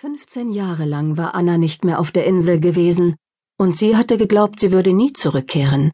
Fünfzehn 0.00 0.50
Jahre 0.50 0.86
lang 0.86 1.18
war 1.18 1.34
Anna 1.34 1.58
nicht 1.58 1.84
mehr 1.84 2.00
auf 2.00 2.10
der 2.10 2.24
Insel 2.24 2.58
gewesen, 2.58 3.16
und 3.58 3.76
sie 3.76 3.98
hatte 3.98 4.16
geglaubt, 4.16 4.58
sie 4.58 4.72
würde 4.72 4.94
nie 4.94 5.12
zurückkehren. 5.12 5.92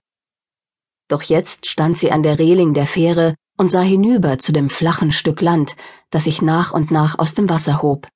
Doch 1.08 1.22
jetzt 1.22 1.66
stand 1.66 1.98
sie 1.98 2.12
an 2.12 2.22
der 2.22 2.38
Reling 2.38 2.72
der 2.72 2.86
Fähre 2.86 3.34
und 3.58 3.72
sah 3.72 3.80
hinüber 3.80 4.38
zu 4.38 4.52
dem 4.52 4.70
flachen 4.70 5.10
Stück 5.10 5.40
Land, 5.40 5.74
das 6.10 6.22
sich 6.22 6.40
nach 6.40 6.72
und 6.72 6.92
nach 6.92 7.18
aus 7.18 7.34
dem 7.34 7.48
Wasser 7.48 7.82
hob. 7.82 8.06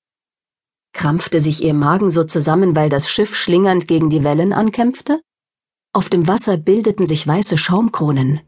Krampfte 0.93 1.41
sich 1.41 1.65
ihr 1.65 1.75
Magen 1.75 2.11
so 2.11 2.23
zusammen, 2.23 2.77
weil 2.77 2.89
das 2.89 3.11
Schiff 3.11 3.35
schlingernd 3.35 3.89
gegen 3.89 4.11
die 4.11 4.23
Wellen 4.23 4.53
ankämpfte? 4.53 5.21
Auf 5.93 6.09
dem 6.09 6.29
Wasser 6.29 6.57
bildeten 6.57 7.05
sich 7.05 7.27
weiße 7.27 7.59
Schaumkronen. 7.59 8.43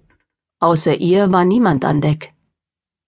Außer 0.60 0.94
ihr 0.94 1.32
war 1.32 1.44
niemand 1.44 1.84
an 1.84 2.00
Deck. 2.00 2.34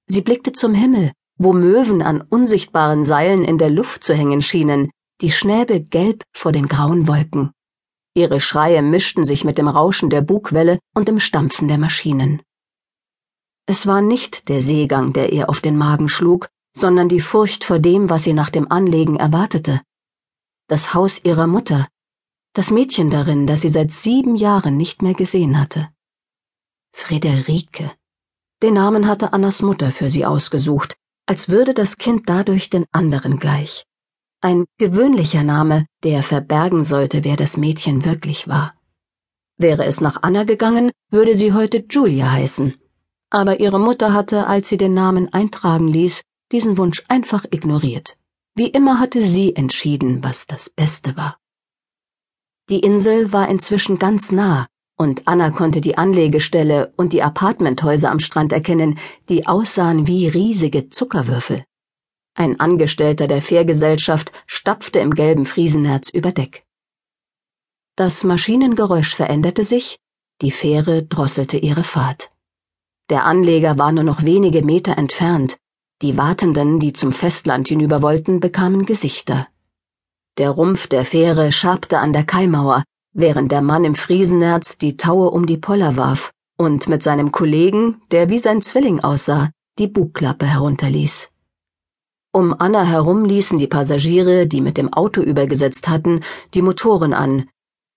Sie 0.09 0.23
blickte 0.23 0.51
zum 0.51 0.75
Himmel 0.75 1.13
wo 1.37 1.53
Möwen 1.53 2.03
an 2.03 2.21
unsichtbaren 2.21 3.05
Seilen 3.05 3.45
in 3.45 3.59
der 3.59 3.71
Luft 3.71 4.05
zu 4.05 4.15
hängen 4.15 4.43
schienen, 4.43 4.91
die 5.21 5.31
Schnäbel 5.31 5.81
gelb 5.81 6.25
vor 6.33 6.53
den 6.53 6.69
grauen 6.69 7.07
Wolken. 7.07 7.53
Ihre 8.15 8.41
Schreie 8.41 8.83
mischten 8.83 9.25
sich 9.25 9.45
mit 9.45 9.59
dem 9.59 9.69
Rauschen 9.69 10.11
der 10.11 10.21
Bugwelle 10.21 10.79
und 10.95 11.09
dem 11.09 11.19
Stampfen 11.19 11.67
der 11.67 11.79
Maschinen. 11.79 12.43
Es 13.67 13.87
war 13.87 14.03
nicht 14.03 14.49
der 14.49 14.61
Seegang, 14.61 15.13
der 15.13 15.33
ihr 15.33 15.49
auf 15.49 15.61
den 15.61 15.77
Magen 15.77 16.09
schlug, 16.09 16.49
sondern 16.77 17.09
die 17.09 17.21
Furcht 17.21 17.65
vor 17.65 17.79
dem, 17.79 18.11
was 18.11 18.25
sie 18.25 18.33
nach 18.33 18.51
dem 18.51 18.71
Anlegen 18.71 19.17
erwartete. 19.17 19.81
Das 20.69 20.95
Haus 20.95 21.21
ihrer 21.25 21.47
Mutter, 21.47 21.89
das 22.55 22.71
Mädchen 22.71 23.11
darin, 23.11 23.49
das 23.49 23.63
sie 23.63 23.69
seit 23.69 23.91
sieben 23.91 24.37
Jahren 24.37 24.77
nicht 24.77 25.03
mehr 25.03 25.15
gesehen 25.15 25.59
hatte. 25.59 25.89
Friederike. 26.93 27.91
Den 28.63 28.75
Namen 28.75 29.09
hatte 29.09 29.33
Annas 29.33 29.61
Mutter 29.61 29.91
für 29.91 30.09
sie 30.09 30.25
ausgesucht, 30.25 30.97
als 31.27 31.49
würde 31.49 31.75
das 31.75 31.97
Kind 31.97 32.29
dadurch 32.29 32.71
den 32.71 32.87
anderen 32.93 33.39
gleich. 33.39 33.85
Ein 34.41 34.67
gewöhnlicher 34.79 35.43
Name, 35.43 35.87
der 36.03 36.23
verbergen 36.23 36.85
sollte, 36.85 37.25
wer 37.25 37.37
das 37.37 37.57
Mädchen 37.57 38.05
wirklich 38.05 38.47
war. 38.47 38.75
Wäre 39.57 39.85
es 39.87 40.01
nach 40.01 40.23
Anna 40.23 40.45
gegangen, 40.45 40.91
würde 41.11 41.37
sie 41.37 41.53
heute 41.53 41.85
Julia 41.89 42.31
heißen. 42.31 42.75
Aber 43.31 43.61
ihre 43.61 43.81
Mutter 43.81 44.13
hatte, 44.13 44.47
als 44.47 44.69
sie 44.69 44.77
den 44.77 44.95
Namen 44.95 45.33
eintragen 45.33 45.89
ließ, 45.89 46.23
diesen 46.53 46.77
Wunsch 46.77 47.03
einfach 47.09 47.45
ignoriert. 47.51 48.19
Wie 48.55 48.69
immer 48.69 49.01
hatte 49.01 49.23
sie 49.27 49.57
entschieden, 49.57 50.23
was 50.23 50.47
das 50.47 50.71
Beste 50.71 51.17
war. 51.17 51.39
Die 52.69 52.81
Insel 52.81 53.33
war 53.33 53.49
inzwischen 53.49 53.99
ganz 53.99 54.31
nah, 54.31 54.67
und 54.97 55.27
Anna 55.27 55.51
konnte 55.51 55.81
die 55.81 55.99
Anlegestelle 55.99 56.93
und 56.97 57.13
die 57.13 57.23
Apartmenthäuser 57.23 58.11
am 58.11 58.21
Strand 58.21 58.53
erkennen, 58.53 58.99
die 59.29 59.47
aussahen 59.47 60.07
wie 60.07 60.29
riesige 60.29 60.89
Zuckerwürfel. 60.89 61.65
Ein 62.35 62.59
Angestellter 62.61 63.27
der 63.27 63.43
Fährgesellschaft 63.43 64.33
stapfte 64.47 64.99
im 64.99 65.15
gelben 65.15 65.45
Friesenerz 65.45 66.09
über 66.09 66.33
Deck. 66.33 66.65
Das 67.97 68.25
Maschinengeräusch 68.25 69.15
veränderte 69.15 69.63
sich, 69.63 69.99
die 70.41 70.51
Fähre 70.51 71.05
drosselte 71.05 71.59
ihre 71.59 71.85
Fahrt. 71.85 72.33
Der 73.09 73.25
Anleger 73.25 73.79
war 73.79 73.93
nur 73.93 74.03
noch 74.03 74.25
wenige 74.25 74.63
Meter 74.63 74.99
entfernt, 74.99 75.59
die 76.03 76.17
Wartenden, 76.17 76.81
die 76.81 76.93
zum 76.93 77.13
Festland 77.13 77.69
hinüber 77.69 78.03
wollten, 78.03 78.41
bekamen 78.41 78.85
Gesichter. 78.85 79.47
Der 80.39 80.51
Rumpf 80.51 80.89
der 80.89 81.05
Fähre 81.05 81.53
schabte 81.53 81.99
an 81.99 82.13
der 82.13 82.25
Kaimauer, 82.25 82.83
während 83.15 83.53
der 83.53 83.63
Mann 83.63 83.85
im 83.85 83.95
Friesenerz 83.95 84.77
die 84.77 84.97
Taue 84.97 85.31
um 85.31 85.47
die 85.47 85.57
Poller 85.57 85.97
warf 85.97 86.33
und 86.59 86.89
mit 86.89 87.03
seinem 87.03 87.33
Kollegen, 87.33 88.03
der 88.11 88.29
wie 88.29 88.39
sein 88.39 88.61
Zwilling 88.61 89.01
aussah, 89.01 89.51
die 89.79 89.89
Bugklappe 89.89 90.47
herunterließ. 90.47 91.31
Um 92.33 92.55
Anna 92.59 92.85
herum 92.85 93.25
ließen 93.25 93.59
die 93.59 93.69
Passagiere, 93.69 94.47
die 94.49 94.61
mit 94.61 94.77
dem 94.77 94.93
Auto 94.93 95.21
übergesetzt 95.21 95.89
hatten, 95.89 96.21
die 96.53 96.63
Motoren 96.63 97.15
an. 97.15 97.49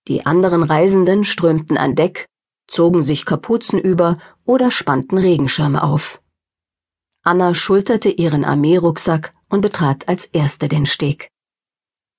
Die 0.07 0.25
anderen 0.25 0.63
Reisenden 0.63 1.23
strömten 1.23 1.77
an 1.77 1.95
Deck, 1.95 2.27
zogen 2.67 3.03
sich 3.03 3.25
Kapuzen 3.25 3.79
über 3.79 4.19
oder 4.45 4.69
spannten 4.69 5.17
Regenschirme 5.17 5.83
auf. 5.83 6.21
Anna 7.23 7.53
schulterte 7.55 8.09
ihren 8.09 8.45
Armeerucksack 8.45 9.33
und 9.49 9.61
betrat 9.61 10.07
als 10.07 10.25
erste 10.25 10.67
den 10.67 10.85
Steg. 10.85 11.29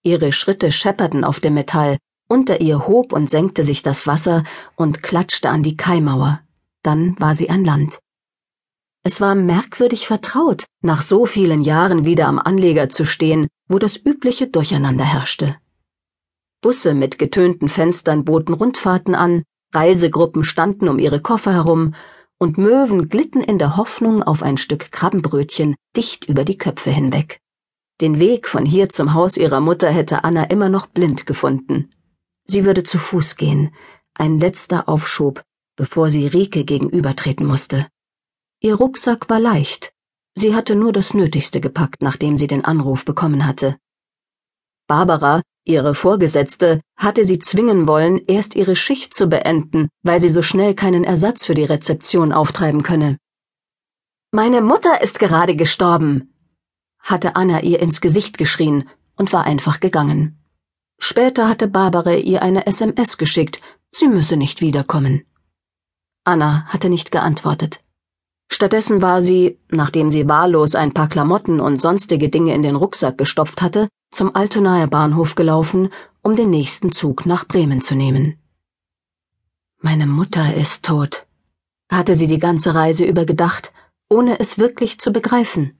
Ihre 0.02 0.32
Schritte 0.32 0.72
schepperten 0.72 1.24
auf 1.24 1.40
dem 1.40 1.54
Metall, 1.54 1.98
unter 2.28 2.60
ihr 2.60 2.86
hob 2.86 3.12
und 3.12 3.28
senkte 3.28 3.64
sich 3.64 3.82
das 3.82 4.06
Wasser 4.06 4.44
und 4.76 5.02
klatschte 5.02 5.48
an 5.48 5.62
die 5.62 5.76
Kaimauer. 5.76 6.40
Dann 6.82 7.16
war 7.18 7.34
sie 7.34 7.50
an 7.50 7.64
Land. 7.64 7.98
Es 9.02 9.20
war 9.20 9.34
merkwürdig 9.34 10.06
vertraut, 10.06 10.66
nach 10.82 11.02
so 11.02 11.24
vielen 11.24 11.62
Jahren 11.62 12.04
wieder 12.04 12.26
am 12.26 12.38
Anleger 12.38 12.88
zu 12.88 13.06
stehen, 13.06 13.48
wo 13.68 13.78
das 13.78 13.96
übliche 13.96 14.48
Durcheinander 14.48 15.04
herrschte. 15.04 15.56
Busse 16.60 16.94
mit 16.94 17.18
getönten 17.18 17.68
Fenstern 17.68 18.24
boten 18.24 18.54
Rundfahrten 18.54 19.14
an, 19.14 19.44
Reisegruppen 19.72 20.44
standen 20.44 20.88
um 20.88 20.98
ihre 20.98 21.20
Koffer 21.20 21.52
herum, 21.52 21.94
und 22.38 22.58
Möwen 22.58 23.08
glitten 23.08 23.40
in 23.40 23.58
der 23.58 23.76
Hoffnung 23.76 24.22
auf 24.22 24.42
ein 24.42 24.58
Stück 24.58 24.92
Krabbenbrötchen 24.92 25.74
dicht 25.96 26.24
über 26.26 26.44
die 26.44 26.58
Köpfe 26.58 26.90
hinweg. 26.90 27.40
Den 28.00 28.20
Weg 28.20 28.46
von 28.48 28.64
hier 28.64 28.88
zum 28.88 29.14
Haus 29.14 29.36
ihrer 29.36 29.60
Mutter 29.60 29.90
hätte 29.90 30.22
Anna 30.22 30.44
immer 30.44 30.68
noch 30.68 30.86
blind 30.86 31.26
gefunden. 31.26 31.90
Sie 32.50 32.64
würde 32.64 32.82
zu 32.82 32.98
Fuß 32.98 33.36
gehen, 33.36 33.74
ein 34.14 34.40
letzter 34.40 34.88
Aufschub, 34.88 35.44
bevor 35.76 36.08
sie 36.10 36.26
Rike 36.26 36.64
gegenübertreten 36.64 37.46
musste. 37.46 37.86
Ihr 38.60 38.74
Rucksack 38.74 39.28
war 39.28 39.38
leicht, 39.38 39.92
sie 40.34 40.54
hatte 40.54 40.74
nur 40.74 40.92
das 40.92 41.14
Nötigste 41.14 41.60
gepackt, 41.60 42.02
nachdem 42.02 42.36
sie 42.36 42.46
den 42.46 42.64
Anruf 42.64 43.04
bekommen 43.04 43.46
hatte. 43.46 43.76
Barbara, 44.88 45.42
ihre 45.64 45.94
Vorgesetzte, 45.94 46.80
hatte 46.96 47.26
sie 47.26 47.38
zwingen 47.38 47.86
wollen, 47.86 48.22
erst 48.26 48.56
ihre 48.56 48.74
Schicht 48.74 49.14
zu 49.14 49.28
beenden, 49.28 49.90
weil 50.02 50.18
sie 50.18 50.30
so 50.30 50.42
schnell 50.42 50.74
keinen 50.74 51.04
Ersatz 51.04 51.44
für 51.44 51.54
die 51.54 51.64
Rezeption 51.64 52.32
auftreiben 52.32 52.82
könne. 52.82 53.18
Meine 54.32 54.62
Mutter 54.62 55.02
ist 55.02 55.18
gerade 55.18 55.54
gestorben, 55.54 56.34
hatte 56.98 57.36
Anna 57.36 57.60
ihr 57.60 57.80
ins 57.80 58.00
Gesicht 58.00 58.38
geschrien 58.38 58.88
und 59.16 59.32
war 59.32 59.44
einfach 59.44 59.80
gegangen. 59.80 60.37
Später 60.98 61.48
hatte 61.48 61.68
Barbara 61.68 62.14
ihr 62.14 62.42
eine 62.42 62.66
SMS 62.66 63.18
geschickt, 63.18 63.60
sie 63.92 64.08
müsse 64.08 64.36
nicht 64.36 64.60
wiederkommen. 64.60 65.24
Anna 66.24 66.64
hatte 66.66 66.90
nicht 66.90 67.12
geantwortet. 67.12 67.80
Stattdessen 68.50 69.02
war 69.02 69.22
sie, 69.22 69.58
nachdem 69.70 70.10
sie 70.10 70.28
wahllos 70.28 70.74
ein 70.74 70.92
paar 70.92 71.08
Klamotten 71.08 71.60
und 71.60 71.80
sonstige 71.80 72.28
Dinge 72.28 72.54
in 72.54 72.62
den 72.62 72.76
Rucksack 72.76 73.18
gestopft 73.18 73.62
hatte, 73.62 73.88
zum 74.10 74.34
Altonaer 74.34 74.86
Bahnhof 74.86 75.34
gelaufen, 75.34 75.90
um 76.22 76.34
den 76.34 76.50
nächsten 76.50 76.92
Zug 76.92 77.26
nach 77.26 77.46
Bremen 77.46 77.80
zu 77.80 77.94
nehmen. 77.94 78.38
Meine 79.80 80.06
Mutter 80.06 80.54
ist 80.54 80.84
tot, 80.84 81.26
hatte 81.90 82.14
sie 82.14 82.26
die 82.26 82.38
ganze 82.38 82.74
Reise 82.74 83.04
über 83.04 83.24
gedacht, 83.24 83.72
ohne 84.08 84.40
es 84.40 84.58
wirklich 84.58 84.98
zu 84.98 85.12
begreifen. 85.12 85.78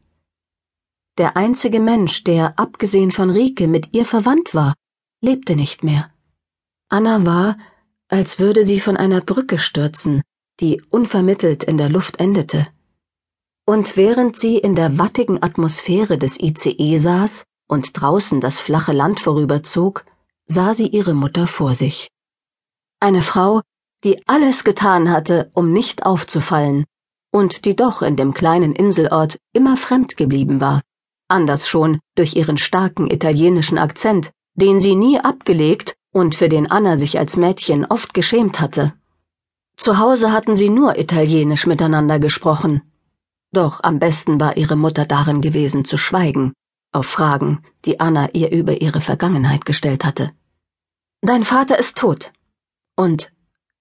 Der 1.16 1.36
einzige 1.36 1.80
Mensch, 1.80 2.22
der, 2.22 2.58
abgesehen 2.58 3.10
von 3.10 3.30
Rike, 3.30 3.66
mit 3.66 3.92
ihr 3.92 4.04
verwandt 4.04 4.54
war, 4.54 4.74
lebte 5.20 5.56
nicht 5.56 5.82
mehr. 5.82 6.10
Anna 6.88 7.26
war, 7.26 7.58
als 8.08 8.38
würde 8.38 8.64
sie 8.64 8.80
von 8.80 8.96
einer 8.96 9.20
Brücke 9.20 9.58
stürzen, 9.58 10.22
die 10.60 10.82
unvermittelt 10.90 11.64
in 11.64 11.76
der 11.76 11.88
Luft 11.88 12.20
endete. 12.20 12.66
Und 13.66 13.96
während 13.96 14.38
sie 14.38 14.56
in 14.56 14.74
der 14.74 14.96
wattigen 14.96 15.42
Atmosphäre 15.42 16.18
des 16.18 16.40
ICE 16.40 16.96
saß 16.96 17.44
und 17.68 18.00
draußen 18.00 18.40
das 18.40 18.60
flache 18.60 18.92
Land 18.92 19.20
vorüberzog, 19.20 20.04
sah 20.46 20.74
sie 20.74 20.86
ihre 20.86 21.14
Mutter 21.14 21.46
vor 21.46 21.74
sich. 21.74 22.10
Eine 23.00 23.22
Frau, 23.22 23.60
die 24.04 24.26
alles 24.26 24.64
getan 24.64 25.10
hatte, 25.10 25.50
um 25.52 25.72
nicht 25.72 26.06
aufzufallen, 26.06 26.84
und 27.30 27.66
die 27.66 27.76
doch 27.76 28.00
in 28.00 28.16
dem 28.16 28.32
kleinen 28.32 28.72
Inselort 28.72 29.38
immer 29.52 29.76
fremd 29.76 30.16
geblieben 30.16 30.60
war, 30.60 30.80
anders 31.28 31.68
schon 31.68 32.00
durch 32.14 32.36
ihren 32.36 32.56
starken 32.56 33.10
italienischen 33.10 33.76
Akzent, 33.76 34.32
den 34.60 34.80
sie 34.80 34.96
nie 34.96 35.20
abgelegt 35.20 35.94
und 36.12 36.34
für 36.34 36.48
den 36.48 36.68
Anna 36.68 36.96
sich 36.96 37.18
als 37.18 37.36
Mädchen 37.36 37.84
oft 37.84 38.12
geschämt 38.12 38.58
hatte. 38.60 38.92
Zu 39.76 39.98
Hause 39.98 40.32
hatten 40.32 40.56
sie 40.56 40.68
nur 40.68 40.98
Italienisch 40.98 41.66
miteinander 41.66 42.18
gesprochen. 42.18 42.82
Doch 43.52 43.84
am 43.84 44.00
besten 44.00 44.40
war 44.40 44.56
ihre 44.56 44.74
Mutter 44.74 45.06
darin 45.06 45.40
gewesen 45.40 45.84
zu 45.84 45.96
schweigen, 45.96 46.54
auf 46.92 47.06
Fragen, 47.06 47.62
die 47.84 48.00
Anna 48.00 48.30
ihr 48.32 48.50
über 48.50 48.80
ihre 48.80 49.00
Vergangenheit 49.00 49.64
gestellt 49.64 50.04
hatte. 50.04 50.32
Dein 51.20 51.44
Vater 51.44 51.78
ist 51.78 51.96
tot. 51.96 52.32
Und 52.96 53.32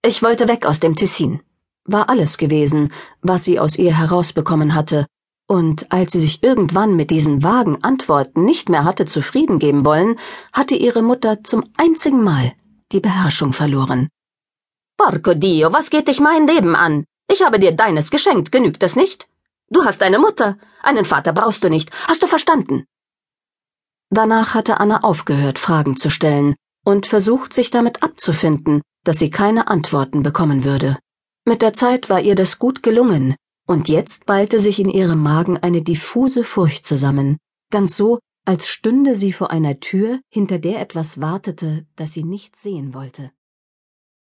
ich 0.06 0.22
wollte 0.22 0.48
weg 0.48 0.68
aus 0.68 0.80
dem 0.80 0.96
Tessin. 0.96 1.42
War 1.86 2.08
alles 2.08 2.38
gewesen, 2.38 2.94
was 3.22 3.46
sie 3.46 3.60
aus 3.60 3.80
ihr 3.80 3.98
herausbekommen 3.98 4.76
hatte, 4.76 5.08
und 5.48 5.92
als 5.92 6.12
sie 6.12 6.20
sich 6.20 6.44
irgendwann 6.44 6.96
mit 6.96 7.10
diesen 7.10 7.42
vagen 7.42 7.84
Antworten 7.84 8.44
nicht 8.44 8.70
mehr 8.70 8.84
hatte 8.84 9.06
zufrieden 9.06 9.60
geben 9.60 9.86
wollen, 9.86 10.20
hatte 10.54 10.76
ihre 10.76 11.02
Mutter 11.02 11.44
zum 11.44 11.64
einzigen 11.78 12.24
Mal 12.24 12.54
die 12.92 13.00
Beherrschung 13.00 13.54
verloren. 13.54 14.10
Porco 14.98 15.34
Dio, 15.34 15.72
was 15.74 15.90
geht 15.90 16.08
dich 16.08 16.20
mein 16.20 16.48
Leben 16.48 16.76
an? 16.76 17.06
Ich 17.30 17.44
habe 17.44 17.60
dir 17.60 17.72
deines 17.72 18.12
geschenkt, 18.12 18.52
genügt 18.52 18.84
das 18.84 18.96
nicht? 18.96 19.28
Du 19.70 19.86
hast 19.86 20.04
eine 20.04 20.20
Mutter, 20.20 20.58
einen 20.82 21.06
Vater 21.06 21.34
brauchst 21.34 21.64
du 21.64 21.70
nicht, 21.70 21.92
hast 22.08 22.24
du 22.24 22.28
verstanden? 22.28 22.86
Danach 24.10 24.54
hatte 24.54 24.80
Anna 24.80 25.04
aufgehört, 25.04 25.60
Fragen 25.60 25.98
zu 25.98 26.10
stellen 26.10 26.56
und 26.86 27.08
versucht, 27.08 27.54
sich 27.54 27.70
damit 27.70 28.04
abzufinden, 28.04 28.82
dass 29.04 29.20
sie 29.20 29.30
keine 29.30 29.68
Antworten 29.68 30.24
bekommen 30.24 30.64
würde. 30.64 30.98
Mit 31.46 31.62
der 31.62 31.74
Zeit 31.74 32.10
war 32.10 32.22
ihr 32.22 32.36
das 32.36 32.60
gut 32.60 32.82
gelungen, 32.82 33.36
und 33.68 33.90
jetzt 33.90 34.26
ballte 34.26 34.60
sich 34.60 34.80
in 34.80 34.90
ihrem 34.90 35.22
Magen 35.22 35.58
eine 35.58 35.84
diffuse 35.84 36.44
Furcht 36.44 36.86
zusammen, 36.86 37.38
ganz 37.70 37.96
so, 37.96 38.20
als 38.46 38.68
stünde 38.68 39.16
sie 39.16 39.34
vor 39.34 39.52
einer 39.52 39.80
Tür, 39.82 40.22
hinter 40.30 40.58
der 40.58 40.80
etwas 40.80 41.20
wartete, 41.20 41.86
das 41.98 42.14
sie 42.14 42.24
nicht 42.24 42.58
sehen 42.58 42.94
wollte. 42.94 43.32